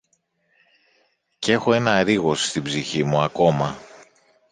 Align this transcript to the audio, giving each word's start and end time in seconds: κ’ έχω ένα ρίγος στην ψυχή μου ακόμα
κ’ 1.39 1.47
έχω 1.47 1.73
ένα 1.73 2.03
ρίγος 2.03 2.45
στην 2.47 2.63
ψυχή 2.63 3.03
μου 3.03 3.21
ακόμα 3.21 3.77